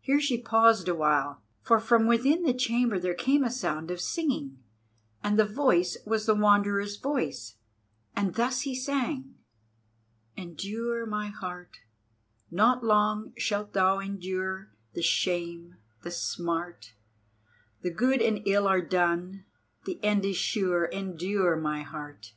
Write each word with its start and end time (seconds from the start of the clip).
Here 0.00 0.18
she 0.20 0.42
paused 0.42 0.88
awhile, 0.88 1.40
for 1.62 1.78
from 1.78 2.08
within 2.08 2.42
the 2.42 2.52
chamber 2.52 2.98
there 2.98 3.14
came 3.14 3.44
a 3.44 3.50
sound 3.52 3.92
of 3.92 4.00
singing, 4.00 4.58
and 5.22 5.38
the 5.38 5.46
voice 5.46 5.96
was 6.04 6.26
the 6.26 6.34
Wanderer's 6.34 6.96
voice, 6.96 7.54
and 8.16 8.34
thus 8.34 8.62
he 8.62 8.74
sang: 8.74 9.36
"Endure, 10.36 11.06
my 11.06 11.28
heart: 11.28 11.78
not 12.50 12.82
long 12.82 13.34
shalt 13.36 13.72
thou 13.72 14.00
endure 14.00 14.72
The 14.94 15.02
shame, 15.02 15.76
the 16.02 16.10
smart; 16.10 16.94
The 17.82 17.94
good 17.94 18.20
and 18.20 18.40
ill 18.48 18.66
are 18.66 18.82
done; 18.82 19.44
the 19.84 20.02
end 20.02 20.24
is 20.24 20.36
sure; 20.36 20.86
Endure, 20.86 21.54
my 21.54 21.82
heart! 21.82 22.32